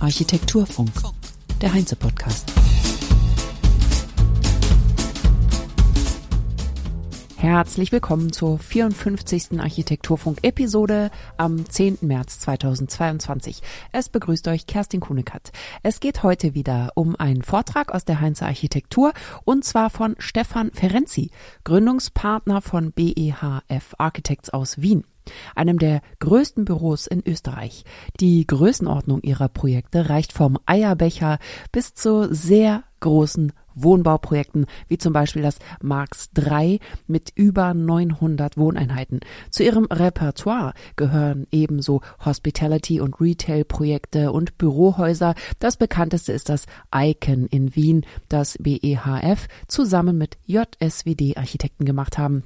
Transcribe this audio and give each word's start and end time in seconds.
Architekturfunk, 0.00 0.90
der 1.60 1.74
Heinze-Podcast. 1.74 2.50
Herzlich 7.36 7.92
willkommen 7.92 8.32
zur 8.32 8.58
54. 8.58 9.60
Architekturfunk-Episode 9.60 11.10
am 11.36 11.68
10. 11.68 11.98
März 12.00 12.40
2022. 12.40 13.60
Es 13.92 14.08
begrüßt 14.08 14.48
euch 14.48 14.66
Kerstin 14.66 15.00
Kunekat. 15.00 15.52
Es 15.82 16.00
geht 16.00 16.22
heute 16.22 16.54
wieder 16.54 16.92
um 16.94 17.16
einen 17.16 17.42
Vortrag 17.42 17.92
aus 17.94 18.06
der 18.06 18.22
Heinze 18.22 18.46
Architektur 18.46 19.12
und 19.44 19.62
zwar 19.62 19.90
von 19.90 20.16
Stefan 20.18 20.70
Ferenzi, 20.72 21.32
Gründungspartner 21.64 22.62
von 22.62 22.92
BEHF 22.92 23.94
Architects 23.98 24.48
aus 24.48 24.80
Wien 24.80 25.04
einem 25.54 25.78
der 25.78 26.00
größten 26.20 26.64
Büros 26.64 27.06
in 27.06 27.22
Österreich. 27.26 27.84
Die 28.20 28.46
Größenordnung 28.46 29.22
ihrer 29.22 29.48
Projekte 29.48 30.08
reicht 30.08 30.32
vom 30.32 30.58
Eierbecher 30.66 31.38
bis 31.72 31.94
zu 31.94 32.32
sehr 32.32 32.84
großen 33.00 33.52
Wohnbauprojekten, 33.82 34.66
wie 34.88 34.98
zum 34.98 35.12
Beispiel 35.12 35.42
das 35.42 35.58
Marx 35.82 36.30
III 36.36 36.80
mit 37.06 37.32
über 37.34 37.74
900 37.74 38.56
Wohneinheiten. 38.56 39.20
Zu 39.50 39.62
ihrem 39.62 39.84
Repertoire 39.84 40.74
gehören 40.96 41.46
ebenso 41.50 42.00
Hospitality- 42.24 43.00
und 43.00 43.20
Retail-Projekte 43.20 44.32
und 44.32 44.58
Bürohäuser. 44.58 45.34
Das 45.60 45.76
bekannteste 45.76 46.32
ist 46.32 46.48
das 46.48 46.66
Icon 46.94 47.46
in 47.46 47.74
Wien, 47.76 48.04
das 48.28 48.58
BEHF 48.58 49.46
zusammen 49.68 50.18
mit 50.18 50.38
JSWD 50.46 51.36
Architekten 51.36 51.84
gemacht 51.84 52.18
haben. 52.18 52.44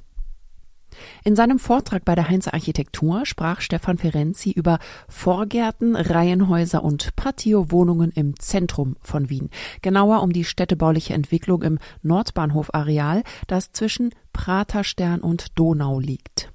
In 1.23 1.35
seinem 1.35 1.59
Vortrag 1.59 2.05
bei 2.05 2.15
der 2.15 2.29
Heinze 2.29 2.53
Architektur 2.53 3.25
sprach 3.25 3.61
Stefan 3.61 3.97
Ferenzi 3.97 4.51
über 4.51 4.79
Vorgärten, 5.07 5.95
Reihenhäuser 5.95 6.83
und 6.83 7.15
Patio-Wohnungen 7.15 8.11
im 8.11 8.39
Zentrum 8.39 8.95
von 9.01 9.29
Wien. 9.29 9.49
Genauer 9.81 10.21
um 10.21 10.33
die 10.33 10.45
städtebauliche 10.45 11.13
Entwicklung 11.13 11.61
im 11.63 11.79
Nordbahnhof-Areal, 12.01 13.23
das 13.47 13.71
zwischen 13.71 14.13
Praterstern 14.33 15.21
und 15.21 15.57
Donau 15.57 15.99
liegt. 15.99 16.51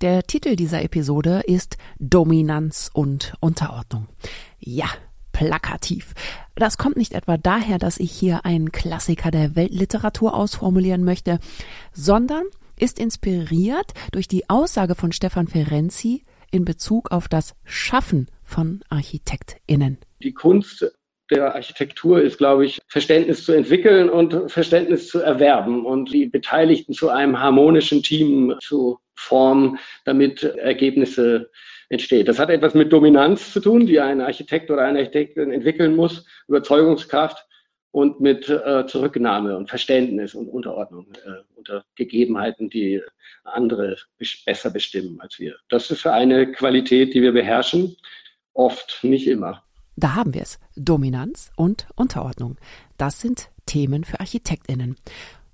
Der 0.00 0.24
Titel 0.24 0.56
dieser 0.56 0.82
Episode 0.82 1.42
ist 1.46 1.76
Dominanz 1.98 2.90
und 2.92 3.34
Unterordnung. 3.40 4.08
Ja, 4.58 4.88
plakativ. 5.32 6.14
Das 6.54 6.78
kommt 6.78 6.96
nicht 6.96 7.14
etwa 7.14 7.36
daher, 7.36 7.78
dass 7.78 7.98
ich 7.98 8.12
hier 8.12 8.44
einen 8.44 8.72
Klassiker 8.72 9.30
der 9.30 9.56
Weltliteratur 9.56 10.34
ausformulieren 10.34 11.04
möchte, 11.04 11.40
sondern 11.92 12.44
ist 12.78 12.98
inspiriert 12.98 13.92
durch 14.12 14.28
die 14.28 14.48
Aussage 14.48 14.94
von 14.94 15.12
Stefan 15.12 15.48
Ferenzi 15.48 16.24
in 16.50 16.64
Bezug 16.64 17.10
auf 17.10 17.28
das 17.28 17.54
Schaffen 17.64 18.28
von 18.42 18.80
ArchitektInnen. 18.90 19.98
Die 20.22 20.34
Kunst 20.34 20.92
der 21.30 21.54
Architektur 21.54 22.20
ist, 22.20 22.38
glaube 22.38 22.66
ich, 22.66 22.80
Verständnis 22.88 23.44
zu 23.44 23.52
entwickeln 23.52 24.10
und 24.10 24.50
Verständnis 24.50 25.08
zu 25.08 25.20
erwerben 25.20 25.86
und 25.86 26.12
die 26.12 26.26
Beteiligten 26.26 26.92
zu 26.92 27.08
einem 27.08 27.40
harmonischen 27.40 28.02
Team 28.02 28.54
zu 28.60 28.98
formen, 29.14 29.78
damit 30.04 30.42
Ergebnisse 30.42 31.50
entstehen. 31.88 32.26
Das 32.26 32.38
hat 32.38 32.50
etwas 32.50 32.74
mit 32.74 32.92
Dominanz 32.92 33.52
zu 33.52 33.60
tun, 33.60 33.86
die 33.86 34.00
ein 34.00 34.20
Architekt 34.20 34.70
oder 34.70 34.82
eine 34.82 34.98
Architektin 34.98 35.52
entwickeln 35.52 35.96
muss, 35.96 36.26
Überzeugungskraft 36.48 37.46
und 37.92 38.20
mit 38.20 38.48
äh, 38.48 38.86
Zurücknahme 38.86 39.56
und 39.56 39.68
Verständnis 39.68 40.34
und 40.34 40.48
Unterordnung 40.48 41.06
äh, 41.24 41.42
unter 41.54 41.84
Gegebenheiten, 41.94 42.68
die 42.68 43.00
andere 43.44 43.96
besser 44.44 44.70
bestimmen 44.70 45.20
als 45.20 45.38
wir. 45.38 45.54
Das 45.68 45.90
ist 45.90 46.06
eine 46.06 46.50
Qualität, 46.50 47.14
die 47.14 47.22
wir 47.22 47.32
beherrschen, 47.32 47.96
oft, 48.54 48.98
nicht 49.02 49.28
immer. 49.28 49.62
Da 49.96 50.14
haben 50.14 50.34
wir 50.34 50.42
es. 50.42 50.58
Dominanz 50.74 51.52
und 51.54 51.86
Unterordnung. 51.94 52.56
Das 52.96 53.20
sind 53.20 53.50
Themen 53.66 54.04
für 54.04 54.20
Architektinnen. 54.20 54.96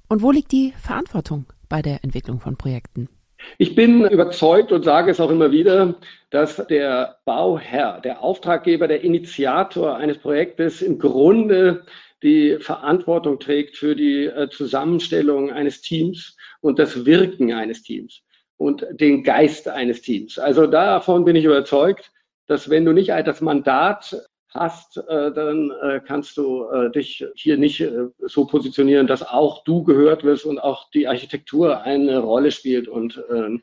Und 0.08 0.22
wo 0.22 0.30
liegt 0.30 0.52
die 0.52 0.72
Verantwortung 0.80 1.46
bei 1.68 1.82
der 1.82 2.04
Entwicklung 2.04 2.40
von 2.40 2.56
Projekten? 2.56 3.08
Ich 3.56 3.74
bin 3.74 4.04
überzeugt 4.04 4.72
und 4.72 4.84
sage 4.84 5.10
es 5.10 5.20
auch 5.20 5.30
immer 5.30 5.50
wieder, 5.50 5.94
dass 6.30 6.56
der 6.68 7.18
Bauherr, 7.24 8.00
der 8.00 8.22
Auftraggeber, 8.22 8.88
der 8.88 9.02
Initiator 9.02 9.96
eines 9.96 10.18
Projektes 10.18 10.82
im 10.82 10.98
Grunde 10.98 11.84
die 12.22 12.58
Verantwortung 12.60 13.38
trägt 13.38 13.76
für 13.76 13.94
die 13.94 14.26
äh, 14.26 14.48
Zusammenstellung 14.50 15.50
eines 15.50 15.80
Teams 15.80 16.36
und 16.60 16.78
das 16.78 17.04
Wirken 17.04 17.52
eines 17.52 17.82
Teams 17.82 18.22
und 18.56 18.84
den 18.90 19.22
Geist 19.22 19.68
eines 19.68 20.02
Teams. 20.02 20.38
Also 20.38 20.66
davon 20.66 21.24
bin 21.24 21.36
ich 21.36 21.44
überzeugt, 21.44 22.10
dass 22.46 22.70
wenn 22.70 22.84
du 22.84 22.92
nicht 22.92 23.10
das 23.10 23.40
Mandat 23.40 24.16
hast, 24.50 24.96
äh, 24.96 25.32
dann 25.32 25.70
äh, 25.82 26.00
kannst 26.04 26.36
du 26.36 26.66
dich 26.94 27.24
hier 27.34 27.58
nicht 27.58 27.86
so 28.26 28.46
positionieren, 28.46 29.06
dass 29.06 29.22
auch 29.22 29.62
du 29.64 29.84
gehört 29.84 30.24
wirst 30.24 30.44
und 30.44 30.58
auch 30.58 30.90
die 30.90 31.06
Architektur 31.06 31.82
eine 31.82 32.18
Rolle 32.18 32.50
spielt. 32.50 32.88
Und 32.88 33.22
ähm, 33.30 33.62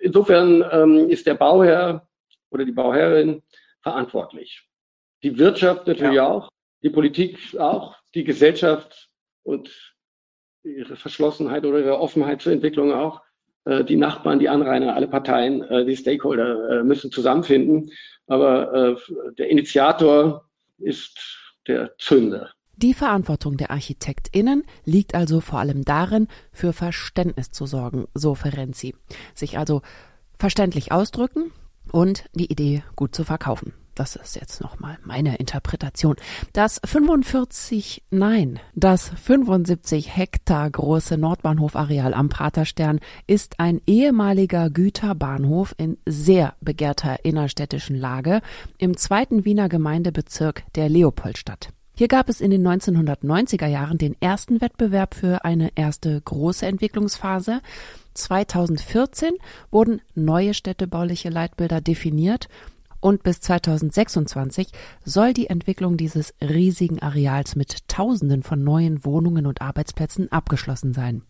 insofern 0.00 0.64
ähm, 0.72 1.10
ist 1.10 1.26
der 1.26 1.34
Bauherr 1.34 2.08
oder 2.50 2.64
die 2.64 2.72
Bauherrin 2.72 3.42
verantwortlich. 3.82 4.62
Die 5.22 5.38
Wirtschaft 5.38 5.86
natürlich 5.86 6.14
ja. 6.14 6.28
auch, 6.28 6.48
die 6.84 6.90
Politik 6.90 7.38
auch, 7.58 7.96
die 8.14 8.24
Gesellschaft 8.24 9.08
und 9.42 9.70
ihre 10.62 10.96
Verschlossenheit 10.96 11.64
oder 11.64 11.80
ihre 11.80 11.98
Offenheit 11.98 12.42
zur 12.42 12.52
Entwicklung 12.52 12.92
auch. 12.92 13.22
Äh, 13.64 13.84
die 13.84 13.96
Nachbarn, 13.96 14.38
die 14.38 14.50
Anrainer, 14.50 14.94
alle 14.94 15.08
Parteien, 15.08 15.62
äh, 15.62 15.84
die 15.86 15.96
Stakeholder 15.96 16.80
äh, 16.80 16.84
müssen 16.84 17.10
zusammenfinden. 17.10 17.90
Aber 18.26 18.96
der 19.36 19.50
Initiator 19.50 20.48
ist 20.78 21.18
der 21.68 21.94
Zünder. 21.98 22.48
Die 22.74 22.94
Verantwortung 22.94 23.58
der 23.58 23.70
ArchitektInnen 23.70 24.64
liegt 24.86 25.14
also 25.14 25.40
vor 25.40 25.58
allem 25.58 25.84
darin, 25.84 26.28
für 26.50 26.72
Verständnis 26.72 27.50
zu 27.50 27.66
sorgen, 27.66 28.06
so 28.14 28.34
Ferenzi. 28.34 28.94
Sich 29.34 29.58
also 29.58 29.82
verständlich 30.38 30.90
ausdrücken 30.90 31.52
und 31.92 32.24
die 32.32 32.50
Idee 32.50 32.82
gut 32.96 33.14
zu 33.14 33.24
verkaufen 33.24 33.74
das 33.94 34.16
ist 34.16 34.36
jetzt 34.36 34.60
nochmal 34.60 34.98
meine 35.04 35.36
Interpretation, 35.36 36.16
das 36.52 36.80
45, 36.84 38.02
nein, 38.10 38.60
das 38.74 39.08
75 39.08 40.16
Hektar 40.16 40.70
große 40.70 41.16
Nordbahnhofareal 41.16 42.14
am 42.14 42.28
Praterstern 42.28 43.00
ist 43.26 43.60
ein 43.60 43.80
ehemaliger 43.86 44.70
Güterbahnhof 44.70 45.74
in 45.78 45.98
sehr 46.06 46.54
begehrter 46.60 47.24
innerstädtischen 47.24 47.96
Lage 47.96 48.40
im 48.78 48.96
zweiten 48.96 49.44
Wiener 49.44 49.68
Gemeindebezirk 49.68 50.64
der 50.74 50.88
Leopoldstadt. 50.88 51.70
Hier 51.96 52.08
gab 52.08 52.28
es 52.28 52.40
in 52.40 52.50
den 52.50 52.66
1990er 52.66 53.68
Jahren 53.68 53.98
den 53.98 54.16
ersten 54.20 54.60
Wettbewerb 54.60 55.14
für 55.14 55.44
eine 55.44 55.70
erste 55.76 56.20
große 56.20 56.66
Entwicklungsphase. 56.66 57.60
2014 58.14 59.34
wurden 59.70 60.00
neue 60.16 60.54
städtebauliche 60.54 61.28
Leitbilder 61.28 61.80
definiert 61.80 62.48
und 63.04 63.22
bis 63.22 63.38
2026 63.40 64.68
soll 65.04 65.34
die 65.34 65.48
Entwicklung 65.48 65.98
dieses 65.98 66.32
riesigen 66.40 67.02
Areals 67.02 67.54
mit 67.54 67.86
Tausenden 67.86 68.42
von 68.42 68.64
neuen 68.64 69.04
Wohnungen 69.04 69.44
und 69.44 69.60
Arbeitsplätzen 69.60 70.32
abgeschlossen 70.32 70.94
sein. 70.94 71.22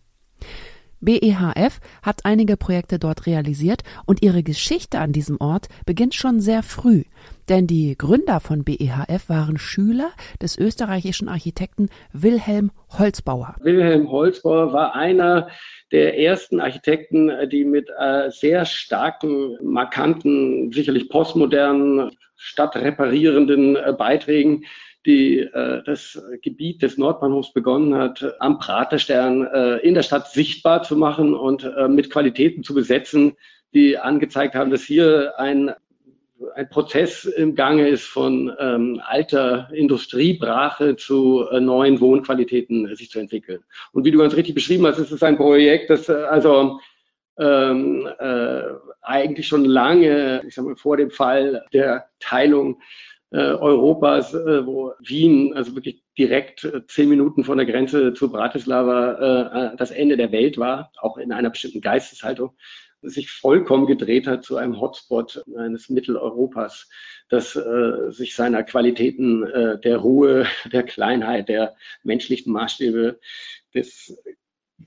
BEHF 1.00 1.80
hat 2.02 2.24
einige 2.24 2.56
Projekte 2.56 3.00
dort 3.00 3.26
realisiert 3.26 3.82
und 4.06 4.22
ihre 4.22 4.44
Geschichte 4.44 5.00
an 5.00 5.12
diesem 5.12 5.40
Ort 5.40 5.68
beginnt 5.84 6.14
schon 6.14 6.40
sehr 6.40 6.62
früh, 6.62 7.02
denn 7.48 7.66
die 7.66 7.98
Gründer 7.98 8.38
von 8.38 8.62
BEHF 8.62 9.28
waren 9.28 9.58
Schüler 9.58 10.10
des 10.40 10.56
österreichischen 10.56 11.28
Architekten 11.28 11.88
Wilhelm 12.12 12.70
Holzbauer. 12.96 13.56
Wilhelm 13.60 14.10
Holzbauer 14.10 14.72
war 14.72 14.94
einer 14.94 15.48
der 15.94 16.18
ersten 16.18 16.58
Architekten, 16.58 17.30
die 17.50 17.64
mit 17.64 17.88
äh, 17.96 18.28
sehr 18.28 18.64
starken, 18.64 19.56
markanten, 19.62 20.72
sicherlich 20.72 21.08
postmodernen, 21.08 22.10
stadtreparierenden 22.34 23.76
äh, 23.76 23.94
Beiträgen 23.96 24.64
die 25.06 25.38
äh, 25.40 25.82
das 25.84 26.20
Gebiet 26.42 26.82
des 26.82 26.96
Nordbahnhofs 26.96 27.52
begonnen 27.52 27.94
hat, 27.94 28.24
am 28.40 28.58
Praterstern 28.58 29.46
äh, 29.46 29.76
in 29.86 29.94
der 29.94 30.02
Stadt 30.02 30.30
sichtbar 30.30 30.82
zu 30.82 30.96
machen 30.96 31.34
und 31.34 31.62
äh, 31.62 31.88
mit 31.88 32.10
Qualitäten 32.10 32.64
zu 32.64 32.74
besetzen, 32.74 33.36
die 33.74 33.98
angezeigt 33.98 34.54
haben, 34.54 34.70
dass 34.70 34.82
hier 34.82 35.34
ein 35.36 35.74
ein 36.54 36.68
Prozess 36.68 37.24
im 37.24 37.54
Gange 37.54 37.88
ist 37.88 38.04
von 38.04 38.52
ähm, 38.58 39.00
alter 39.04 39.68
Industriebrache 39.72 40.96
zu 40.96 41.46
äh, 41.50 41.60
neuen 41.60 42.00
Wohnqualitäten 42.00 42.88
äh, 42.88 42.96
sich 42.96 43.10
zu 43.10 43.18
entwickeln. 43.18 43.60
Und 43.92 44.04
wie 44.04 44.10
du 44.10 44.18
ganz 44.18 44.36
richtig 44.36 44.54
beschrieben 44.54 44.86
hast, 44.86 44.98
ist 44.98 45.10
es 45.10 45.22
ein 45.22 45.36
Projekt, 45.36 45.90
das 45.90 46.08
äh, 46.08 46.12
also 46.12 46.80
ähm, 47.38 48.08
äh, 48.18 48.62
eigentlich 49.02 49.48
schon 49.48 49.64
lange, 49.64 50.42
ich 50.46 50.54
sag 50.54 50.64
mal, 50.64 50.76
vor 50.76 50.96
dem 50.96 51.10
Fall 51.10 51.64
der 51.72 52.06
Teilung 52.20 52.80
äh, 53.30 53.38
Europas, 53.38 54.32
äh, 54.34 54.64
wo 54.64 54.92
Wien, 55.00 55.52
also 55.54 55.74
wirklich 55.74 56.04
direkt 56.16 56.70
zehn 56.86 57.08
Minuten 57.08 57.42
von 57.42 57.58
der 57.58 57.66
Grenze 57.66 58.14
zu 58.14 58.30
Bratislava, 58.30 59.74
das 59.76 59.90
Ende 59.90 60.16
der 60.16 60.30
Welt 60.30 60.58
war, 60.58 60.92
auch 60.98 61.18
in 61.18 61.32
einer 61.32 61.50
bestimmten 61.50 61.80
Geisteshaltung, 61.80 62.52
sich 63.04 63.30
vollkommen 63.30 63.86
gedreht 63.86 64.26
hat 64.26 64.44
zu 64.44 64.56
einem 64.56 64.80
Hotspot 64.80 65.44
eines 65.56 65.88
Mitteleuropas, 65.88 66.88
das 67.28 67.56
äh, 67.56 68.10
sich 68.10 68.34
seiner 68.34 68.62
Qualitäten 68.62 69.44
äh, 69.44 69.78
der 69.78 69.98
Ruhe, 69.98 70.46
der 70.72 70.82
Kleinheit, 70.82 71.48
der 71.48 71.74
menschlichen 72.02 72.52
Maßstäbe 72.52 73.18
des 73.74 74.16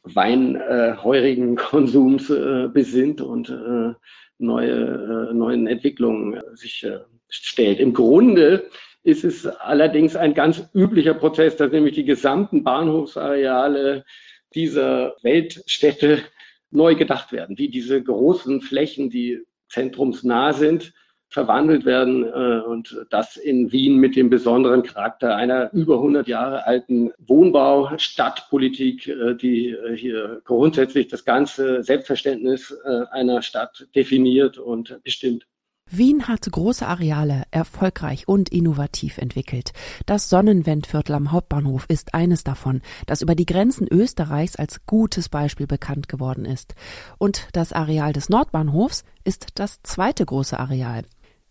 weinheurigen 0.03 1.55
Konsums 1.55 2.29
äh, 2.29 2.67
besinnt 2.67 3.21
und 3.21 3.49
äh, 3.49 3.93
neue, 4.37 5.29
äh, 5.29 5.33
neuen 5.33 5.67
Entwicklungen 5.67 6.41
sich 6.53 6.83
äh, 6.83 6.99
stellt. 7.29 7.79
Im 7.79 7.93
Grunde 7.93 8.69
ist 9.03 9.23
es 9.23 9.45
allerdings 9.45 10.15
ein 10.15 10.33
ganz 10.33 10.63
üblicher 10.73 11.13
Prozess, 11.13 11.55
dass 11.55 11.71
nämlich 11.71 11.95
die 11.95 12.05
gesamten 12.05 12.63
Bahnhofsareale 12.63 14.05
dieser 14.53 15.15
Weltstädte 15.21 16.23
neu 16.71 16.95
gedacht 16.95 17.31
werden, 17.31 17.57
wie 17.57 17.69
diese 17.69 18.01
großen 18.01 18.61
Flächen, 18.61 19.09
die 19.09 19.43
zentrumsnah 19.69 20.53
sind, 20.53 20.93
verwandelt 21.29 21.85
werden 21.85 22.23
äh, 22.23 22.61
und 22.65 23.05
das 23.09 23.35
in 23.35 23.71
Wien 23.71 23.97
mit 23.97 24.15
dem 24.15 24.29
besonderen 24.29 24.83
Charakter 24.83 25.35
einer 25.35 25.73
über 25.73 25.95
100 25.95 26.27
Jahre 26.27 26.65
alten 26.65 27.11
Wohnbau-Stadtpolitik, 27.19 29.07
äh, 29.07 29.35
die 29.35 29.71
äh, 29.71 29.95
hier 29.95 30.41
grundsätzlich 30.45 31.09
das 31.09 31.25
ganze 31.25 31.83
Selbstverständnis 31.83 32.71
äh, 32.85 33.05
einer 33.11 33.41
Stadt 33.41 33.87
definiert 33.93 34.57
und 34.57 35.01
bestimmt. 35.03 35.45
Wien 35.89 36.27
hat 36.27 36.41
große 36.51 36.85
Areale 36.85 37.43
erfolgreich 37.51 38.27
und 38.27 38.49
innovativ 38.49 39.17
entwickelt. 39.17 39.71
Das 40.05 40.29
Sonnenwendviertel 40.29 41.15
am 41.15 41.31
Hauptbahnhof 41.31 41.85
ist 41.87 42.13
eines 42.13 42.43
davon, 42.43 42.81
das 43.05 43.21
über 43.21 43.35
die 43.35 43.45
Grenzen 43.45 43.87
Österreichs 43.89 44.57
als 44.57 44.85
gutes 44.85 45.29
Beispiel 45.29 45.65
bekannt 45.65 46.09
geworden 46.09 46.45
ist. 46.45 46.75
Und 47.17 47.47
das 47.53 47.71
Areal 47.71 48.11
des 48.11 48.27
Nordbahnhofs 48.27 49.05
ist 49.23 49.47
das 49.55 49.81
zweite 49.83 50.25
große 50.25 50.59
Areal. 50.59 51.03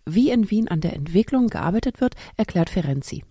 Wie 0.04 0.30
in 0.30 0.50
Wien 0.50 0.68
an 0.68 0.80
der 0.80 0.92
Entwicklung 0.92 1.48
gearbeitet 1.48 2.00
wird, 2.00 2.14
erklärt 2.36 2.70
Ferenzi. 2.70 3.24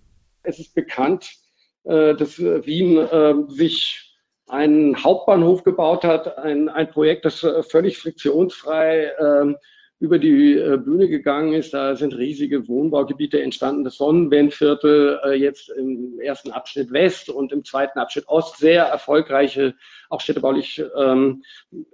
Es 0.44 0.60
ist 0.60 0.74
bekannt, 0.74 1.36
äh, 1.84 2.16
dass 2.16 2.40
Wien 2.40 2.98
äh, 2.98 3.34
sich 3.54 4.12
einen 4.48 5.04
Hauptbahnhof 5.04 5.64
gebaut 5.64 6.04
hat, 6.04 6.38
ein, 6.38 6.68
ein 6.70 6.90
Projekt, 6.90 7.26
das 7.26 7.44
äh, 7.44 7.64
völlig 7.64 7.98
friktionsfrei 7.98 9.12
ähm, 9.20 9.56
über 10.00 10.20
die 10.20 10.54
äh, 10.58 10.78
Bühne 10.78 11.08
gegangen 11.08 11.54
ist. 11.54 11.74
Da 11.74 11.96
sind 11.96 12.18
riesige 12.18 12.68
Wohnbaugebiete 12.68 13.42
entstanden. 13.42 13.84
Das 13.84 13.96
Sonnenwendviertel 13.96 15.20
äh, 15.24 15.34
jetzt 15.34 15.70
im 15.70 16.20
ersten 16.20 16.52
Abschnitt 16.52 16.92
West 16.92 17.30
und 17.30 17.52
im 17.52 17.64
zweiten 17.64 18.00
Abschnitt 18.00 18.28
Ost 18.28 18.58
sehr 18.58 18.84
erfolgreiche, 18.84 19.74
auch 20.10 20.20
städtebaulich 20.20 20.84
ähm, 20.98 21.44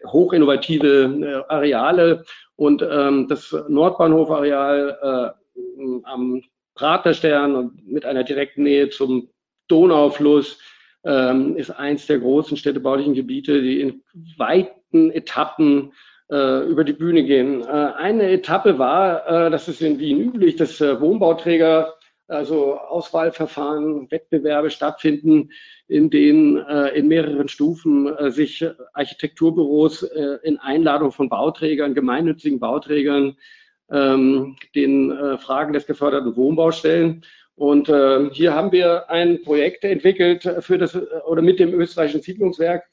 hochinnovative 0.08 1.46
äh, 1.48 1.54
Areale. 1.54 2.24
Und 2.56 2.82
ähm, 2.82 3.28
das 3.28 3.56
Nordbahnhofareal 3.68 5.36
äh, 5.56 6.02
am 6.04 6.42
Praterstern 6.74 7.56
und 7.56 7.88
mit 7.88 8.06
einer 8.06 8.24
direkten 8.24 8.64
Nähe 8.64 8.90
zum 8.90 9.30
Donaufluss 9.68 10.60
ähm, 11.04 11.56
ist 11.56 11.72
eins 11.72 12.08
der 12.08 12.20
großen 12.20 12.58
städtebaulichen 12.58 13.14
Gebiete, 13.14 13.62
die 13.62 13.82
in 13.82 14.04
weiten 14.38 15.12
Etappen 15.12 15.94
über 16.32 16.84
die 16.86 16.94
Bühne 16.94 17.24
gehen. 17.24 17.62
Äh, 17.62 17.66
eine 17.66 18.30
Etappe 18.30 18.80
war, 18.80 19.28
äh, 19.28 19.50
das 19.52 19.68
ist 19.68 19.82
in 19.82 20.00
Wien 20.00 20.22
üblich, 20.22 20.56
dass 20.56 20.80
Wohnbauträger 20.80 21.94
also 22.32 22.78
Auswahlverfahren, 22.78 24.10
Wettbewerbe 24.10 24.72
stattfinden, 24.72 25.52
in 25.88 26.10
denen 26.10 26.58
äh, 26.58 26.90
in 26.98 27.08
mehreren 27.08 27.50
Stufen 27.50 28.08
äh, 28.08 28.32
sich 28.32 28.66
Architekturbüros 28.94 30.04
äh, 30.04 30.38
in 30.44 30.58
Einladung 30.58 31.12
von 31.12 31.30
Bauträgern, 31.30 31.94
gemeinnützigen 31.94 32.60
Bauträgern, 32.60 33.36
ähm, 33.92 34.56
den 34.74 35.38
Fragen 35.40 35.74
des 35.74 35.86
geförderten 35.86 36.38
Wohnbaus 36.38 36.78
stellen. 36.80 37.26
Und 37.56 37.88
hier 37.88 38.56
haben 38.56 38.72
wir 38.72 39.10
ein 39.10 39.44
Projekt 39.44 39.84
entwickelt 39.84 40.50
für 40.62 40.78
das 40.80 40.98
oder 41.28 41.42
mit 41.44 41.60
dem 41.60 41.74
österreichischen 41.74 42.22
Siedlungswerk, 42.22 42.86
äh, 42.86 42.91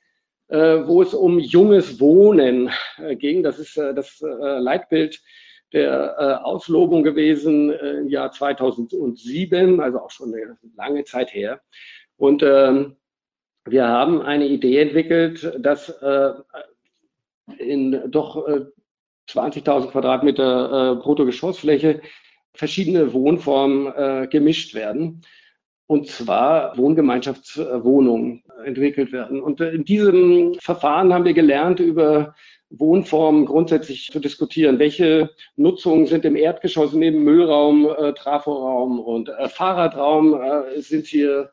wo 0.49 1.03
es 1.03 1.13
um 1.15 1.39
junges 1.39 2.01
Wohnen 2.01 2.71
äh, 2.99 3.17
ging. 3.17 3.43
Das 3.43 3.59
ist 3.59 3.77
äh, 3.77 3.95
das 3.95 4.21
Leitbild 4.21 5.21
der 5.75 6.47
Auslobung 6.47 7.03
gewesen 7.03 7.71
im 7.71 8.09
Jahr 8.09 8.33
2007, 8.33 9.81
also 9.81 9.99
auch 10.01 10.11
schon 10.11 10.33
eine 10.33 10.57
lange 10.77 11.05
Zeit 11.05 11.35
her. 11.35 11.61
Und 12.17 12.43
ähm, 12.43 12.97
wir 13.67 13.87
haben 13.87 14.23
eine 14.23 14.47
Idee 14.47 14.79
entwickelt, 14.79 15.53
dass 15.59 15.95
in 17.59 18.03
doch 18.11 18.49
20.000 19.29 19.91
Quadratmeter 19.91 20.97
Bruttogeschossfläche 21.03 22.01
verschiedene 22.55 23.13
Wohnformen 23.13 24.31
gemischt 24.31 24.75
werden 24.75 25.21
und 25.89 26.07
zwar 26.07 26.77
Wohngemeinschaftswohnungen 26.77 28.45
entwickelt 28.65 29.11
werden. 29.11 29.41
Und 29.41 29.61
in 29.61 29.85
diesem 29.85 30.55
Verfahren 30.61 31.13
haben 31.13 31.25
wir 31.25 31.33
gelernt, 31.33 31.81
über 31.81 32.35
Wohnformen 32.71 33.47
grundsätzlich 33.47 34.11
zu 34.13 34.21
diskutieren. 34.21 34.79
Welche 34.79 35.31
Nutzungen 35.57 36.07
sind 36.07 36.27
im 36.27 36.37
Erdgeschoss 36.37 36.93
neben 36.93 37.25
Müllraum, 37.25 37.89
äh, 37.89 38.13
Traforaum 38.13 39.01
und 39.01 39.31
äh, 39.31 39.49
Fahrradraum 39.49 40.35
äh, 40.35 40.81
sind 40.83 41.07
hier 41.07 41.51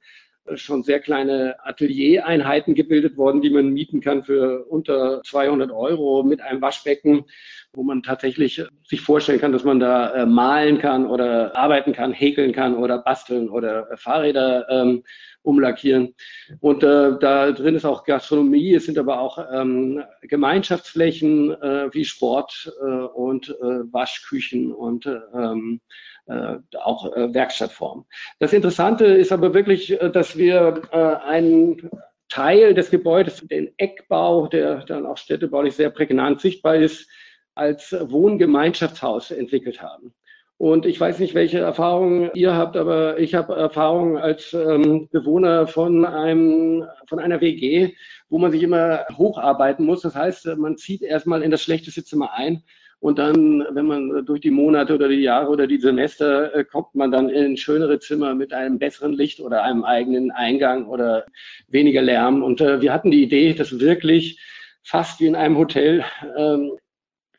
schon 0.53 0.83
sehr 0.83 0.99
kleine 0.99 1.55
Ateliereinheiten 1.65 2.75
gebildet 2.75 3.17
worden, 3.17 3.41
die 3.41 3.49
man 3.49 3.69
mieten 3.69 3.99
kann 4.01 4.23
für 4.23 4.65
unter 4.65 5.21
200 5.23 5.71
Euro 5.71 6.23
mit 6.23 6.41
einem 6.41 6.61
Waschbecken 6.61 7.25
wo 7.75 7.83
man 7.83 8.03
tatsächlich 8.03 8.63
sich 8.83 9.01
vorstellen 9.01 9.39
kann, 9.39 9.51
dass 9.51 9.63
man 9.63 9.79
da 9.79 10.13
äh, 10.13 10.25
malen 10.25 10.79
kann 10.79 11.05
oder 11.05 11.55
arbeiten 11.55 11.93
kann, 11.93 12.13
häkeln 12.13 12.53
kann 12.53 12.75
oder 12.75 12.97
basteln 12.99 13.49
oder 13.49 13.91
äh, 13.91 13.97
Fahrräder 13.97 14.67
ähm, 14.69 15.03
umlackieren. 15.45 16.15
Und 16.59 16.83
äh, 16.83 17.17
da 17.19 17.51
drin 17.51 17.75
ist 17.75 17.85
auch 17.85 18.03
Gastronomie, 18.03 18.73
es 18.73 18.85
sind 18.85 18.97
aber 18.97 19.19
auch 19.19 19.37
ähm, 19.53 20.03
Gemeinschaftsflächen 20.21 21.51
äh, 21.61 21.93
wie 21.93 22.05
Sport 22.05 22.71
äh, 22.81 22.85
und 22.85 23.49
äh, 23.49 23.93
Waschküchen 23.93 24.71
und 24.71 25.05
ähm, 25.05 25.81
äh, 26.27 26.57
auch 26.81 27.15
äh, 27.15 27.33
Werkstattformen. 27.33 28.05
Das 28.39 28.53
Interessante 28.53 29.05
ist 29.05 29.31
aber 29.31 29.53
wirklich, 29.53 30.01
äh, 30.01 30.09
dass 30.09 30.37
wir 30.37 30.81
äh, 30.91 30.97
einen 31.27 31.89
Teil 32.29 32.73
des 32.73 32.89
Gebäudes, 32.89 33.41
den 33.47 33.71
Eckbau, 33.77 34.47
der 34.47 34.83
dann 34.85 35.05
auch 35.05 35.17
städtebaulich 35.17 35.75
sehr 35.75 35.91
prägnant 35.91 36.41
sichtbar 36.41 36.77
ist, 36.77 37.07
als 37.53 37.95
Wohngemeinschaftshaus 37.97 39.31
entwickelt 39.31 39.81
haben. 39.81 40.13
Und 40.57 40.85
ich 40.85 40.99
weiß 40.99 41.19
nicht, 41.19 41.33
welche 41.33 41.59
Erfahrungen 41.59 42.31
ihr 42.33 42.55
habt, 42.55 42.77
aber 42.77 43.19
ich 43.19 43.35
habe 43.35 43.55
Erfahrungen 43.55 44.17
als 44.17 44.53
ähm, 44.53 45.09
Bewohner 45.11 45.67
von 45.67 46.05
einem, 46.05 46.85
von 47.07 47.19
einer 47.19 47.41
WG, 47.41 47.93
wo 48.29 48.37
man 48.37 48.51
sich 48.51 48.63
immer 48.63 49.05
hocharbeiten 49.17 49.85
muss. 49.85 50.01
Das 50.01 50.15
heißt, 50.15 50.45
man 50.57 50.77
zieht 50.77 51.01
erstmal 51.01 51.43
in 51.43 51.51
das 51.51 51.61
schlechteste 51.61 52.05
Zimmer 52.05 52.33
ein 52.33 52.63
und 53.05 53.19
dann, 53.19 53.63
wenn 53.71 53.85
man 53.85 54.25
durch 54.25 54.41
die 54.41 54.49
Monate 54.49 54.95
oder 54.95 55.07
die 55.09 55.21
Jahre 55.21 55.49
oder 55.49 55.67
die 55.67 55.77
Semester 55.77 56.55
äh, 56.55 56.63
kommt 56.63 56.95
man 56.95 57.11
dann 57.11 57.29
in 57.29 57.57
schönere 57.57 57.99
Zimmer 57.99 58.33
mit 58.33 58.53
einem 58.53 58.79
besseren 58.79 59.13
Licht 59.13 59.39
oder 59.39 59.63
einem 59.63 59.83
eigenen 59.83 60.31
Eingang 60.31 60.87
oder 60.87 61.25
weniger 61.67 62.01
Lärm. 62.01 62.41
Und 62.41 62.61
äh, 62.61 62.81
wir 62.81 62.93
hatten 62.93 63.11
die 63.11 63.21
Idee, 63.21 63.53
dass 63.53 63.79
wirklich 63.79 64.39
fast 64.83 65.19
wie 65.19 65.27
in 65.27 65.35
einem 65.35 65.57
Hotel 65.57 66.03
ähm, 66.37 66.71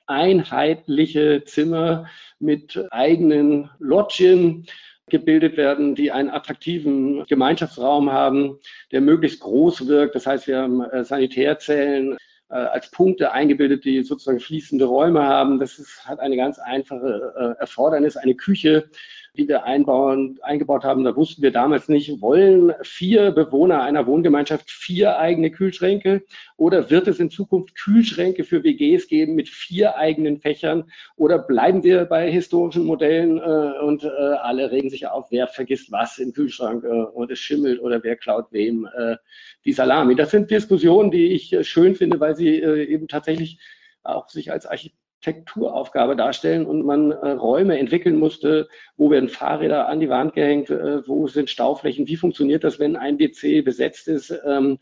einheitliche 0.07 1.43
Zimmer 1.45 2.07
mit 2.39 2.85
eigenen 2.91 3.71
Lodgien 3.79 4.67
gebildet 5.09 5.57
werden, 5.57 5.95
die 5.95 6.11
einen 6.11 6.31
attraktiven 6.31 7.25
Gemeinschaftsraum 7.27 8.11
haben, 8.11 8.59
der 8.91 9.01
möglichst 9.01 9.41
groß 9.41 9.87
wirkt. 9.87 10.15
Das 10.15 10.27
heißt, 10.27 10.47
wir 10.49 10.59
haben 10.59 10.81
äh, 10.83 11.05
Sanitärzellen 11.05 12.17
äh, 12.49 12.55
als 12.55 12.91
Punkte 12.91 13.33
eingebildet, 13.33 13.85
die 13.85 14.03
sozusagen 14.03 14.41
fließende 14.41 14.85
Räume 14.85 15.23
haben. 15.23 15.61
Das 15.61 15.79
ist, 15.79 16.05
hat 16.05 16.19
eine 16.19 16.37
ganz 16.37 16.59
einfache 16.59 17.33
äh, 17.37 17.61
Erfordernis, 17.61 18.17
eine 18.17 18.35
Küche, 18.35 18.89
die 19.37 19.49
wir 19.49 19.65
einbauen, 19.65 20.39
eingebaut 20.43 20.85
haben, 20.85 21.05
da 21.05 21.15
wussten 21.15 21.43
wir 21.43 21.51
damals 21.51 21.89
nicht, 21.89 22.21
wollen 22.21 22.73
vier 22.83 23.31
Bewohner 23.31 23.83
einer 23.83 24.07
Wohngemeinschaft 24.07 24.71
vier 24.71 25.19
eigene 25.19 25.51
Kühlschränke 25.51 26.23
oder 26.57 26.91
wird 26.91 27.09
es 27.09 27.21
in 27.21 27.31
Zukunft 27.31 27.75
Kühlschränke 27.77 28.45
für 28.45 28.65
WGs 28.65 29.09
geben 29.09 29.35
mit 29.35 29.49
vier 29.49 29.97
eigenen 29.97 30.41
Fächern 30.41 30.85
oder 31.17 31.39
bleiben 31.39 31.85
wir 31.85 32.05
bei 32.05 32.31
historischen 32.31 32.85
Modellen 32.85 33.39
äh, 33.39 33.79
und 33.85 34.05
äh, 34.05 34.09
alle 34.09 34.71
regen 34.71 34.91
sich 34.91 35.07
auf, 35.07 35.31
wer 35.31 35.49
vergisst 35.49 35.93
was 35.93 36.19
im 36.19 36.33
Kühlschrank 36.33 36.85
äh, 36.85 36.89
und 36.89 37.31
es 37.31 37.39
schimmelt 37.39 37.81
oder 37.81 38.03
wer 38.03 38.17
klaut 38.17 38.47
wem 38.51 38.89
äh, 38.97 39.17
die 39.65 39.73
Salami. 39.73 40.15
Das 40.15 40.31
sind 40.31 40.51
Diskussionen, 40.51 41.11
die 41.11 41.33
ich 41.33 41.53
äh, 41.53 41.65
schön 41.65 41.95
finde, 41.95 42.21
weil 42.21 42.37
sie 42.37 42.61
äh, 42.61 42.85
eben 42.85 43.09
tatsächlich 43.09 43.59
auch 44.03 44.29
sich 44.29 44.53
als 44.53 44.67
Architekt 44.67 45.06
Architekturaufgabe 45.27 46.17
darstellen 46.17 46.67
und 46.67 46.85
man 46.85 47.11
äh, 47.11 47.31
Räume 47.31 47.79
entwickeln 47.79 48.17
musste, 48.17 48.69
wo 48.97 49.11
werden 49.11 49.29
Fahrräder 49.29 49.89
an 49.89 50.01
die 50.01 50.09
Wand 50.09 50.35
gehängt, 50.35 50.71
äh, 50.71 51.07
wo 51.07 51.27
sind 51.27 51.51
Stauflächen, 51.51 52.07
wie 52.07 52.17
funktioniert 52.17 52.65
das, 52.65 52.79
wenn 52.79 52.97
ein 52.97 53.19
WC 53.19 53.63
besetzt 53.63 54.09
ist, 54.09 54.33
ähm, 54.47 54.79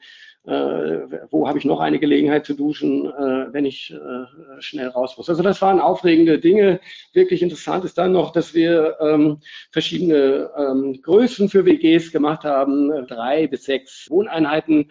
äh, 0.46 0.52
wo 1.30 1.48
habe 1.48 1.58
ich 1.58 1.64
noch 1.64 1.80
eine 1.80 1.98
Gelegenheit 1.98 2.44
zu 2.44 2.52
duschen, 2.52 3.06
äh, 3.06 3.52
wenn 3.52 3.64
ich 3.64 3.94
äh, 3.94 4.60
schnell 4.60 4.88
raus 4.88 5.16
muss. 5.16 5.30
Also 5.30 5.42
das 5.42 5.62
waren 5.62 5.80
aufregende 5.80 6.38
Dinge. 6.38 6.80
Wirklich 7.14 7.42
interessant 7.42 7.86
ist 7.86 7.96
dann 7.96 8.12
noch, 8.12 8.30
dass 8.30 8.52
wir 8.52 8.98
ähm, 9.00 9.38
verschiedene 9.70 10.50
ähm, 10.58 11.00
Größen 11.00 11.48
für 11.48 11.64
WGs 11.64 12.12
gemacht 12.12 12.44
haben, 12.44 13.06
drei 13.06 13.46
bis 13.46 13.64
sechs 13.64 14.10
Wohneinheiten, 14.10 14.90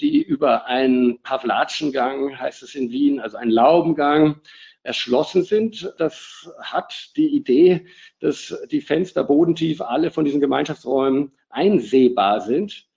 die 0.00 0.22
über 0.22 0.66
einen 0.66 1.20
Pavlatschengang, 1.22 2.38
heißt 2.38 2.62
es 2.62 2.74
in 2.74 2.90
Wien, 2.90 3.20
also 3.20 3.36
einen 3.36 3.50
Laubengang, 3.50 4.40
erschlossen 4.82 5.42
sind. 5.42 5.92
Das 5.98 6.48
hat 6.62 7.10
die 7.16 7.28
Idee, 7.28 7.86
dass 8.20 8.56
die 8.70 8.80
Fenster 8.80 9.24
bodentief 9.24 9.80
alle 9.80 10.10
von 10.10 10.24
diesen 10.24 10.40
Gemeinschaftsräumen 10.40 11.32
einsehbar 11.50 12.40
sind 12.40 12.88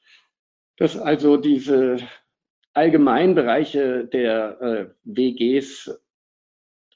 dass 0.82 0.98
also 0.98 1.38
diese 1.38 1.98
Allgemeinbereiche 2.74 4.06
der 4.06 4.62
äh, 4.62 4.88
WGs, 5.04 5.96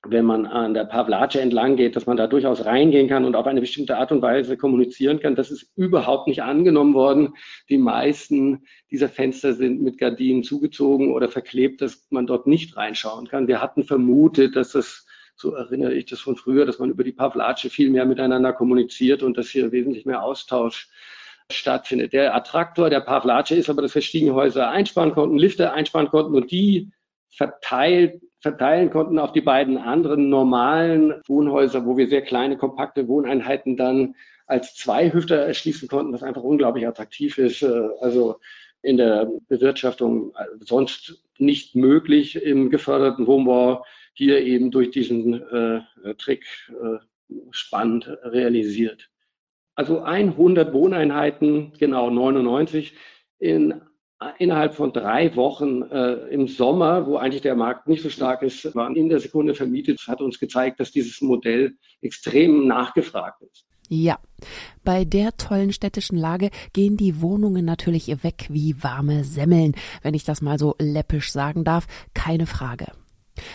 wenn 0.07 0.25
man 0.25 0.45
an 0.45 0.73
der 0.73 0.85
Pavlace 0.85 1.35
entlang 1.35 1.75
geht, 1.75 1.95
dass 1.95 2.05
man 2.05 2.17
da 2.17 2.27
durchaus 2.27 2.65
reingehen 2.65 3.07
kann 3.07 3.25
und 3.25 3.35
auf 3.35 3.47
eine 3.47 3.61
bestimmte 3.61 3.97
Art 3.97 4.11
und 4.11 4.21
Weise 4.21 4.57
kommunizieren 4.57 5.19
kann. 5.19 5.35
Das 5.35 5.51
ist 5.51 5.71
überhaupt 5.75 6.27
nicht 6.27 6.43
angenommen 6.43 6.93
worden. 6.93 7.33
Die 7.69 7.77
meisten 7.77 8.65
dieser 8.91 9.09
Fenster 9.09 9.53
sind 9.53 9.81
mit 9.81 9.97
Gardinen 9.97 10.43
zugezogen 10.43 11.13
oder 11.13 11.29
verklebt, 11.29 11.81
dass 11.81 12.07
man 12.09 12.27
dort 12.27 12.47
nicht 12.47 12.77
reinschauen 12.77 13.27
kann. 13.27 13.47
Wir 13.47 13.61
hatten 13.61 13.83
vermutet, 13.83 14.55
dass 14.55 14.71
das 14.71 15.05
so 15.37 15.53
erinnere 15.53 15.93
ich 15.93 16.05
das 16.05 16.21
von 16.21 16.37
früher, 16.37 16.65
dass 16.65 16.79
man 16.79 16.89
über 16.89 17.03
die 17.03 17.11
Pavlace 17.11 17.67
viel 17.69 17.89
mehr 17.89 18.05
miteinander 18.05 18.53
kommuniziert 18.53 19.21
und 19.21 19.37
dass 19.37 19.49
hier 19.49 19.71
wesentlich 19.71 20.05
mehr 20.05 20.23
Austausch 20.23 20.89
stattfindet. 21.51 22.13
Der 22.13 22.33
Attraktor 22.33 22.89
der 22.89 23.01
Pavlace 23.01 23.51
ist 23.51 23.69
aber, 23.69 23.81
dass 23.81 23.93
wir 23.93 24.01
Stiegenhäuser 24.01 24.69
einsparen 24.69 25.11
konnten, 25.11 25.37
Lifte 25.37 25.73
einsparen 25.73 26.07
konnten 26.07 26.35
und 26.35 26.51
die 26.51 26.91
verteilt, 27.29 28.21
verteilen 28.45 28.89
konnten 28.89 29.19
auf 29.19 29.31
die 29.31 29.41
beiden 29.41 29.77
anderen 29.77 30.29
normalen 30.29 31.21
Wohnhäuser, 31.27 31.85
wo 31.85 31.97
wir 31.97 32.07
sehr 32.07 32.21
kleine, 32.21 32.57
kompakte 32.57 33.07
Wohneinheiten 33.07 33.75
dann 33.75 34.15
als 34.47 34.75
zwei 34.75 35.11
Hüfter 35.11 35.37
erschließen 35.37 35.87
konnten, 35.87 36.13
was 36.13 36.23
einfach 36.23 36.43
unglaublich 36.43 36.87
attraktiv 36.87 37.37
ist. 37.37 37.63
Äh, 37.63 37.89
also 38.01 38.39
in 38.81 38.97
der 38.97 39.29
Bewirtschaftung 39.47 40.31
äh, 40.35 40.45
sonst 40.59 41.23
nicht 41.37 41.75
möglich 41.75 42.35
im 42.35 42.69
geförderten 42.69 43.27
Wohnbau, 43.27 43.83
hier 44.13 44.39
eben 44.41 44.71
durch 44.71 44.91
diesen 44.91 45.33
äh, 45.33 45.81
Trick 46.17 46.45
äh, 46.69 46.99
spannend 47.51 48.07
realisiert 48.23 49.09
also 49.75 50.01
100 50.01 50.73
Wohneinheiten, 50.73 51.73
genau 51.77 52.09
99, 52.09 52.93
in, 53.39 53.81
innerhalb 54.37 54.75
von 54.75 54.93
drei 54.93 55.35
Wochen 55.35 55.81
äh, 55.83 56.13
im 56.29 56.47
Sommer, 56.47 57.05
wo 57.05 57.17
eigentlich 57.17 57.41
der 57.41 57.55
Markt 57.55 57.87
nicht 57.87 58.03
so 58.03 58.09
stark 58.09 58.41
ist, 58.41 58.75
waren 58.75 58.95
in 58.95 59.09
der 59.09 59.19
Sekunde 59.19 59.55
vermietet. 59.55 60.07
Hat 60.07 60.21
uns 60.21 60.39
gezeigt, 60.39 60.79
dass 60.79 60.91
dieses 60.91 61.21
Modell 61.21 61.75
extrem 62.01 62.67
nachgefragt 62.67 63.41
ist. 63.41 63.65
Ja, 63.87 64.17
bei 64.83 65.05
der 65.05 65.37
tollen 65.37 65.71
städtischen 65.71 66.17
Lage 66.17 66.49
gehen 66.73 66.97
die 66.97 67.21
Wohnungen 67.21 67.65
natürlich 67.65 68.23
weg 68.23 68.47
wie 68.49 68.81
warme 68.81 69.23
Semmeln, 69.23 69.75
wenn 70.01 70.15
ich 70.15 70.23
das 70.23 70.41
mal 70.41 70.57
so 70.57 70.75
läppisch 70.79 71.31
sagen 71.31 71.63
darf, 71.63 71.85
keine 72.13 72.47
Frage. 72.47 72.87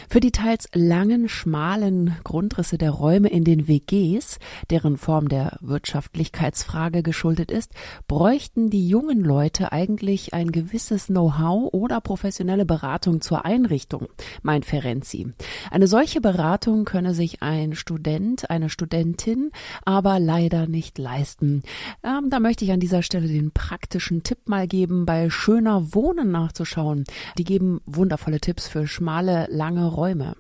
Für 0.09 0.21
die 0.21 0.33
teils 0.33 0.69
langen, 0.75 1.29
schmalen 1.29 2.17
Grundrisse 2.25 2.79
der 2.79 2.91
Räume 2.91 3.29
in 3.29 3.45
den 3.45 3.69
WGs, 3.69 4.39
deren 4.71 4.97
Form 4.97 5.29
der 5.29 5.59
Wirtschaftlichkeitsfrage 5.61 7.03
geschuldet 7.03 7.51
ist, 7.51 7.73
bräuchten 8.07 8.71
die 8.71 8.89
jungen 8.89 9.21
Leute 9.21 9.73
eigentlich 9.73 10.35
ein 10.35 10.53
gewisses 10.53 11.07
Know-how 11.07 11.73
oder 11.73 12.01
professionelle 12.01 12.65
Beratung 12.65 13.21
zur 13.21 13.45
Einrichtung, 13.45 14.09
meint 14.43 14.65
Ferenzi. 14.65 15.33
Eine 15.71 15.87
solche 15.87 16.21
Beratung 16.21 16.85
könne 16.85 17.15
sich 17.15 17.43
ein 17.43 17.75
Student, 17.75 18.51
eine 18.51 18.69
Studentin 18.69 19.51
aber 19.85 20.19
leider 20.19 20.67
nicht 20.67 20.99
leisten. 20.99 21.63
Ähm, 22.03 22.31
da 22.31 22.41
möchte 22.41 22.65
ich 22.65 22.73
an 22.73 22.81
dieser 22.81 23.03
Stelle 23.03 23.29
den 23.29 23.51
praktischen 23.53 24.23
Tipp 24.23 24.49
mal 24.49 24.67
geben, 24.67 25.07
bei 25.07 25.31
schöner 25.31 25.95
Wohnen 25.95 26.31
nachzuschauen. 26.31 27.05
Die 27.39 27.45
geben 27.45 27.81
wundervolle 27.87 28.41
Tipps 28.41 28.69
für 28.69 28.87
schmale, 28.87 29.47
lange 29.51 29.70
lange 29.71 29.87
Räume. 29.87 30.35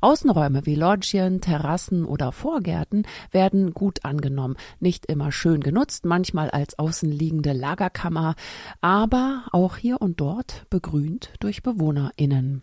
Außenräume 0.00 0.64
wie 0.64 0.74
Loggien, 0.74 1.42
Terrassen 1.42 2.06
oder 2.06 2.32
Vorgärten 2.32 3.06
werden 3.30 3.74
gut 3.74 4.06
angenommen, 4.06 4.56
nicht 4.80 5.04
immer 5.04 5.30
schön 5.32 5.60
genutzt, 5.60 6.06
manchmal 6.06 6.48
als 6.48 6.78
außenliegende 6.78 7.52
Lagerkammer, 7.52 8.36
aber 8.80 9.44
auch 9.52 9.76
hier 9.76 10.00
und 10.00 10.18
dort 10.18 10.64
begrünt 10.70 11.34
durch 11.40 11.62
BewohnerInnen. 11.62 12.62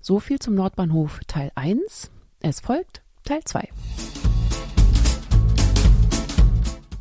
So 0.00 0.20
viel 0.20 0.38
zum 0.38 0.54
Nordbahnhof 0.54 1.20
Teil 1.26 1.52
1. 1.54 2.10
Es 2.40 2.60
folgt 2.60 3.00
Teil 3.24 3.40
2. 3.42 3.66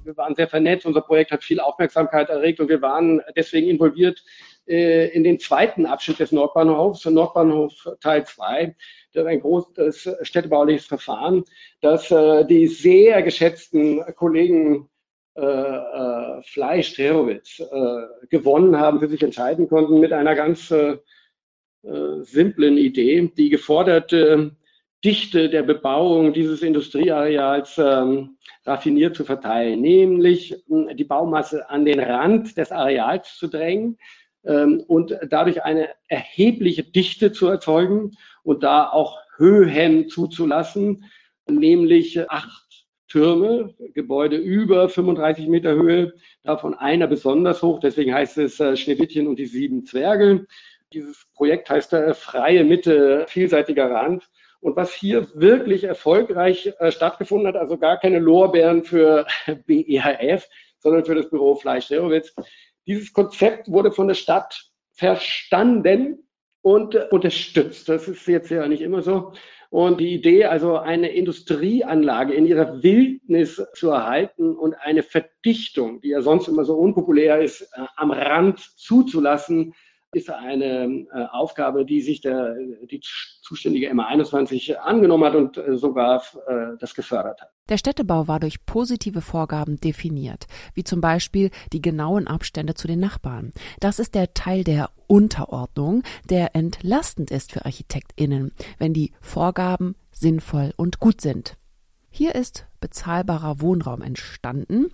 Wir 0.06 0.16
waren 0.16 0.36
sehr 0.36 0.48
vernetzt, 0.48 0.86
unser 0.86 1.02
Projekt 1.02 1.32
hat 1.32 1.44
viel 1.44 1.60
Aufmerksamkeit 1.60 2.30
erregt 2.30 2.62
und 2.62 2.70
wir 2.70 2.82
waren 2.82 3.22
deswegen 3.36 3.68
involviert 3.68 4.24
äh, 4.68 5.08
in 5.10 5.24
den 5.24 5.40
zweiten 5.40 5.86
Abschnitt 5.86 6.20
des 6.20 6.32
Nordbahnhofs, 6.32 7.06
Nordbahnhof 7.06 7.74
Teil 8.02 8.26
2. 8.26 8.76
Das 9.14 9.24
ist 9.24 9.30
ein 9.30 9.42
großes 9.42 10.10
städtebauliches 10.22 10.86
Verfahren, 10.86 11.44
das 11.82 12.12
äh, 12.12 12.46
die 12.46 12.68
sehr 12.68 13.24
geschätzten 13.24 14.04
Kollegen 14.16 14.90
äh, 15.36 15.42
äh, 15.42 16.42
Fleisch 16.44 16.94
Terowitz 16.94 17.60
äh, 17.60 18.28
gewonnen 18.30 18.78
haben, 18.78 19.00
für 19.00 19.08
sich 19.08 19.22
entscheiden 19.22 19.68
konnten 19.70 20.00
mit 20.00 20.12
einer 20.12 20.36
ganz 20.36 20.72
äh, 20.72 20.98
simplen 22.22 22.78
Idee, 22.78 23.32
die 23.38 23.50
geforderte 23.50 24.56
Dichte 25.06 25.50
der 25.50 25.62
Bebauung 25.62 26.34
dieses 26.34 26.64
Industrieareals 26.64 27.78
ähm, 27.78 28.38
raffiniert 28.66 29.16
zu 29.16 29.26
verteilen, 29.26 29.80
nämlich 29.80 30.54
äh, 30.54 30.96
die 30.96 31.04
Baumasse 31.04 31.70
an 31.70 31.86
den 31.86 32.00
Rand 32.00 32.58
des 32.58 32.72
Areals 32.72 33.38
zu 33.38 33.48
drängen, 33.48 34.00
und 34.88 35.18
dadurch 35.30 35.64
eine 35.64 35.90
erhebliche 36.08 36.84
Dichte 36.84 37.34
zu 37.34 37.48
erzeugen 37.48 38.12
und 38.44 38.64
da 38.64 38.88
auch 38.90 39.20
Höhen 39.36 40.08
zuzulassen, 40.10 41.04
nämlich 41.50 42.30
acht 42.30 42.68
Türme, 43.08 43.74
Gebäude 43.94 44.36
über 44.36 44.90
35 44.90 45.48
Meter 45.48 45.74
Höhe, 45.76 46.14
davon 46.44 46.74
einer 46.74 47.08
besonders 47.08 47.62
hoch, 47.62 47.80
deswegen 47.80 48.14
heißt 48.14 48.38
es 48.38 48.60
äh, 48.60 48.76
Schneewittchen 48.76 49.28
und 49.28 49.40
die 49.40 49.46
sieben 49.46 49.86
Zwerge. 49.86 50.46
Dieses 50.92 51.26
Projekt 51.34 51.70
heißt 51.70 51.94
äh, 51.94 52.14
Freie 52.14 52.64
Mitte, 52.64 53.26
vielseitiger 53.28 53.90
Rand. 53.90 54.30
Und 54.60 54.76
was 54.76 54.94
hier 54.94 55.28
wirklich 55.36 55.84
erfolgreich 55.86 56.74
äh, 56.80 56.92
stattgefunden 56.92 57.48
hat, 57.48 57.56
also 57.56 57.78
gar 57.78 57.98
keine 57.98 58.20
Lorbeeren 58.20 58.84
für 58.84 59.26
BEHF, 59.68 60.48
sondern 60.80 61.06
für 61.06 61.16
das 61.16 61.30
Büro 61.30 61.56
Fleisch-Serowitz, 61.56 62.34
dieses 62.88 63.14
Konzept 63.14 63.70
wurde 63.70 63.92
von 63.92 64.08
der 64.08 64.16
Stadt 64.16 64.72
verstanden 64.94 66.28
und 66.62 66.96
äh, 66.96 67.06
unterstützt. 67.12 67.88
Das 67.90 68.08
ist 68.08 68.28
jetzt 68.28 68.50
ja 68.50 68.68
nicht 68.68 68.82
immer 68.82 69.02
so. 69.02 69.34
Und 69.70 70.00
die 70.00 70.14
Idee, 70.14 70.46
also 70.46 70.78
eine 70.78 71.10
Industrieanlage 71.10 72.34
in 72.34 72.46
ihrer 72.46 72.82
Wildnis 72.82 73.62
zu 73.74 73.90
erhalten 73.90 74.56
und 74.56 74.76
eine 74.76 75.04
Verdichtung, 75.04 76.00
die 76.00 76.10
ja 76.10 76.22
sonst 76.22 76.48
immer 76.48 76.64
so 76.64 76.76
unpopulär 76.76 77.42
ist, 77.42 77.62
äh, 77.62 77.86
am 77.98 78.12
Rand 78.12 78.60
zuzulassen, 78.60 79.74
ist 80.18 80.30
eine 80.30 81.06
äh, 81.14 81.26
Aufgabe, 81.32 81.86
die 81.86 82.02
sich 82.02 82.22
der, 82.22 82.56
die 82.90 83.00
zuständige 83.42 83.92
MA21 83.92 84.76
angenommen 84.76 85.24
hat 85.24 85.36
und 85.36 85.58
äh, 85.58 85.78
sogar 85.78 86.24
äh, 86.48 86.78
das 86.80 86.94
gefördert 86.96 87.42
hat. 87.42 87.50
Der 87.70 87.78
Städtebau 87.78 88.28
war 88.28 88.40
durch 88.40 88.66
positive 88.66 89.22
Vorgaben 89.22 89.78
definiert, 89.78 90.48
wie 90.74 90.84
zum 90.84 91.02
Beispiel 91.02 91.52
die 91.74 91.82
genauen 91.82 92.28
Abstände 92.28 92.74
zu 92.74 92.88
den 92.88 93.00
Nachbarn. 93.00 93.52
Das 93.80 94.00
ist 94.00 94.16
der 94.16 94.34
Teil 94.34 94.64
der 94.64 94.90
Unterordnung, 95.08 96.04
der 96.30 96.56
entlastend 96.56 97.32
ist 97.32 97.52
für 97.52 97.66
ArchitektInnen, 97.66 98.52
wenn 98.78 98.94
die 98.94 99.12
Vorgaben 99.22 99.96
sinnvoll 100.12 100.74
und 100.78 101.00
gut 101.00 101.22
sind. 101.22 101.58
Hier 102.10 102.36
ist 102.36 102.66
bezahlbarer 102.80 103.62
Wohnraum 103.62 104.02
entstanden, 104.02 104.88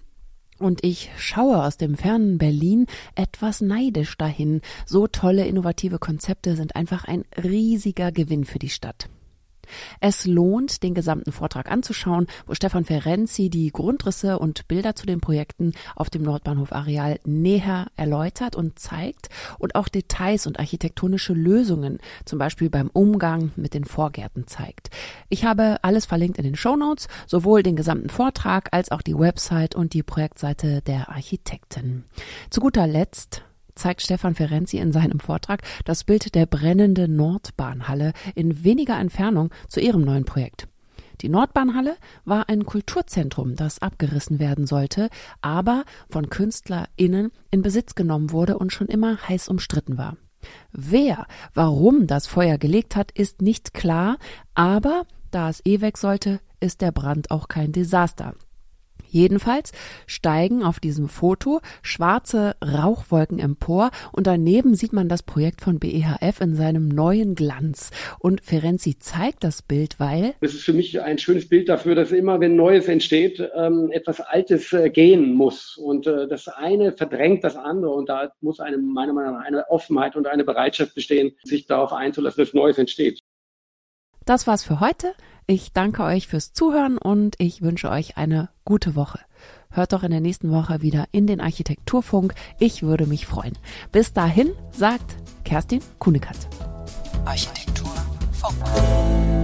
und 0.63 0.84
ich 0.84 1.10
schaue 1.17 1.63
aus 1.63 1.77
dem 1.77 1.96
fernen 1.96 2.38
Berlin 2.38 2.88
etwas 3.15 3.62
neidisch 3.62 4.17
dahin. 4.17 4.62
So 4.86 5.08
tolle 5.08 5.46
innovative 5.46 6.00
Konzepte 6.00 6.55
sind 6.55 6.75
einfach 6.75 7.05
ein 7.05 7.25
riesiger 7.41 8.12
Gewinn 8.12 8.46
für 8.46 8.60
die 8.60 8.70
Stadt. 8.70 9.10
Es 10.00 10.25
lohnt, 10.25 10.84
den 10.84 10.93
gesamten 10.93 11.32
Vortrag 11.32 11.72
anzuschauen, 11.72 12.27
wo 12.46 12.53
Stefan 12.53 12.86
Ferenzi 12.86 13.50
die 13.50 13.72
Grundrisse 13.72 14.39
und 14.39 14.67
Bilder 14.67 14.96
zu 14.96 15.05
den 15.05 15.22
Projekten 15.22 15.74
auf 15.96 16.10
dem 16.10 16.24
Nordbahnhof 16.24 16.72
Areal 16.72 17.20
näher 17.25 17.88
erläutert 17.96 18.55
und 18.55 18.79
zeigt 18.79 19.29
und 19.60 19.75
auch 19.75 19.88
Details 19.88 20.48
und 20.48 20.60
architektonische 20.60 21.34
Lösungen, 21.34 22.00
zum 22.25 22.39
Beispiel 22.39 22.70
beim 22.70 22.89
Umgang 22.91 23.51
mit 23.55 23.74
den 23.74 23.86
Vorgärten 23.86 24.48
zeigt. 24.48 24.89
Ich 25.29 25.46
habe 25.46 25.77
alles 25.82 26.05
verlinkt 26.05 26.38
in 26.38 26.43
den 26.43 26.55
Show 26.55 26.75
Notes, 26.75 27.08
sowohl 27.27 27.63
den 27.63 27.75
gesamten 27.75 28.10
Vortrag 28.10 28.70
als 28.72 28.91
auch 28.91 29.01
die 29.01 29.17
Website 29.17 29.75
und 29.75 29.93
die 29.93 30.03
Projektseite 30.03 30.82
der 30.82 31.10
Architekten. 31.10 32.05
Zu 32.50 32.62
guter 32.62 32.88
Letzt 32.88 33.43
zeigt 33.75 34.01
Stefan 34.01 34.36
Ferenzi 34.36 34.77
in 34.77 34.92
seinem 34.92 35.20
Vortrag 35.20 35.62
das 35.86 36.03
Bild 36.03 36.36
der 36.36 36.46
brennenden 36.46 37.15
Nordbahnhalle 37.15 38.13
in 38.36 38.63
weniger 38.63 39.00
Entfernung 39.00 39.50
zu 39.68 39.80
ihrem 39.80 40.01
neuen 40.01 40.25
Projekt. 40.25 40.68
Die 41.22 41.30
Nordbahnhalle 41.30 41.96
war 42.25 42.50
ein 42.50 42.65
Kulturzentrum, 42.65 43.56
das 43.56 43.82
abgerissen 43.82 44.39
werden 44.39 44.65
sollte, 44.65 45.10
aber 45.42 45.86
von 46.10 46.30
KünstlerInnen 46.30 47.32
in 47.51 47.62
Besitz 47.62 47.96
genommen 47.96 48.32
wurde 48.32 48.58
und 48.58 48.74
schon 48.74 48.88
immer 48.88 49.18
heiß 49.30 49.48
umstritten 49.48 49.98
war. 49.98 50.18
Wer, 50.72 51.25
warum 51.53 52.08
das 52.08 52.27
Feuer 52.27 52.58
gelegt 52.58 52.96
hat, 52.96 53.12
ist 53.12 53.42
nicht 53.42 53.74
klar, 53.74 54.18
aber 54.53 55.03
da 55.32 55.50
es 55.50 55.65
eh 55.65 55.82
weg 55.82 55.98
sollte, 55.98 56.39
ist 56.60 56.82
der 56.82 56.92
Brand 56.92 57.32
auch 57.32 57.48
kein 57.48 57.72
Desaster. 57.72 58.36
Jedenfalls 59.13 59.74
steigen 60.08 60.63
auf 60.63 60.79
diesem 60.79 61.08
Foto 61.08 61.62
schwarze 61.84 62.55
Rauchwolken 62.63 63.38
empor 63.38 63.91
und 64.12 64.25
daneben 64.25 64.74
sieht 64.74 64.91
man 64.91 65.08
das 65.08 65.22
Projekt 65.22 65.62
von 65.62 65.77
BEHF 65.77 66.41
in 66.41 66.55
seinem 66.55 66.88
neuen 66.88 67.36
Glanz. 67.36 67.91
Und 68.17 68.41
Ferenzi 68.41 68.98
zeigt 68.98 69.43
das 69.43 69.62
Bild, 69.62 70.00
weil. 70.00 70.34
Das 70.41 70.55
ist 70.55 70.63
für 70.63 70.74
mich 70.74 71.00
ein 71.00 71.20
schönes 71.20 71.48
Bild 71.48 71.70
dafür, 71.70 71.93
dass 71.93 72.12
immer, 72.12 72.39
wenn 72.39 72.55
Neues 72.55 72.88
entsteht, 72.88 73.39
ähm, 73.55 73.91
etwas 73.91 74.20
Altes 74.20 74.74
äh, 74.74 74.89
gehen 74.89 75.36
muss. 75.36 75.77
Und 75.77 76.08
äh, 76.08 76.27
das 76.27 76.48
eine 76.48 76.91
verdrängt 76.91 77.43
das 77.43 77.55
andere. 77.55 77.91
Und 77.91 78.10
da 78.10 78.32
muss 78.41 78.60
eine, 78.60 78.77
meiner 78.79 79.13
Meinung 79.13 79.36
nach 79.36 79.46
eine 79.46 79.70
Offenheit 79.70 80.15
und 80.15 80.25
eine 80.25 80.43
Bereitschaft 80.43 80.96
bestehen, 80.96 81.36
sich 81.43 81.67
darauf 81.67 81.93
einzulassen, 81.93 82.43
dass 82.43 82.55
Neues 82.55 82.79
entsteht. 82.79 83.20
Das 84.25 84.48
war's 84.48 84.63
für 84.63 84.79
heute. 84.79 85.13
Ich 85.45 85.73
danke 85.73 86.03
euch 86.03 86.27
fürs 86.27 86.53
Zuhören 86.53 86.97
und 86.97 87.35
ich 87.38 87.62
wünsche 87.62 87.89
euch 87.89 88.17
eine 88.17 88.50
gute 88.63 88.95
Woche. 88.95 89.19
Hört 89.69 89.91
doch 89.91 90.03
in 90.03 90.12
der 90.12 90.21
nächsten 90.21 90.51
Woche 90.51 90.81
wieder 90.81 91.05
in 91.12 91.27
den 91.27 91.41
Architekturfunk. 91.41 92.33
Ich 92.59 92.83
würde 92.83 93.07
mich 93.07 93.25
freuen. 93.25 93.57
Bis 93.91 94.13
dahin 94.13 94.53
sagt 94.71 95.15
Kerstin 95.43 95.81
Kunekat. 96.00 96.38
Architekturfunk. 97.25 99.42